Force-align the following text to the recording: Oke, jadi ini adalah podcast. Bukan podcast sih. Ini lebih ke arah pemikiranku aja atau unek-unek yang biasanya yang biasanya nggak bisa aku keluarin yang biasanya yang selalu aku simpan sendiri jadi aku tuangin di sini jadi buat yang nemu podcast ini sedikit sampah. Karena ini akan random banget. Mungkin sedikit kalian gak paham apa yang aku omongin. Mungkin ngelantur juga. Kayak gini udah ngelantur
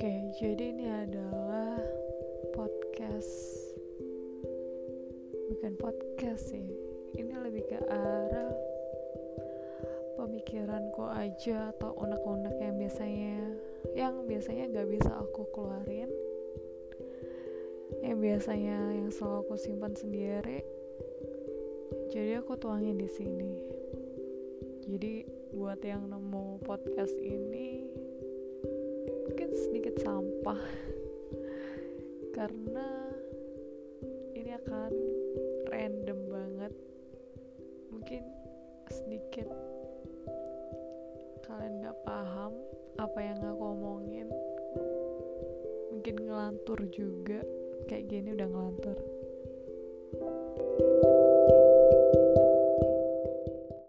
Oke, 0.00 0.32
jadi 0.40 0.72
ini 0.72 0.88
adalah 0.88 1.76
podcast. 2.56 3.36
Bukan 5.52 5.76
podcast 5.76 6.48
sih. 6.48 6.72
Ini 7.20 7.36
lebih 7.36 7.68
ke 7.68 7.76
arah 7.84 8.48
pemikiranku 10.16 11.04
aja 11.04 11.68
atau 11.76 11.92
unek-unek 12.00 12.56
yang 12.64 12.80
biasanya 12.80 13.44
yang 13.92 14.24
biasanya 14.24 14.72
nggak 14.72 14.88
bisa 14.88 15.12
aku 15.20 15.44
keluarin 15.52 16.08
yang 18.00 18.24
biasanya 18.24 18.80
yang 18.96 19.12
selalu 19.12 19.44
aku 19.44 19.54
simpan 19.60 19.92
sendiri 19.92 20.64
jadi 22.08 22.40
aku 22.40 22.56
tuangin 22.56 22.96
di 22.96 23.08
sini 23.20 23.52
jadi 24.80 25.28
buat 25.52 25.84
yang 25.84 26.08
nemu 26.08 26.64
podcast 26.64 27.12
ini 27.20 27.99
sedikit 29.60 30.00
sampah. 30.00 30.62
Karena 32.32 32.88
ini 34.32 34.56
akan 34.56 34.92
random 35.68 36.20
banget. 36.32 36.72
Mungkin 37.92 38.22
sedikit 38.88 39.48
kalian 41.44 41.84
gak 41.84 41.98
paham 42.08 42.56
apa 42.96 43.18
yang 43.20 43.38
aku 43.44 43.62
omongin. 43.76 44.28
Mungkin 45.92 46.16
ngelantur 46.24 46.80
juga. 46.88 47.44
Kayak 47.84 48.08
gini 48.08 48.28
udah 48.32 48.48
ngelantur 48.48 49.19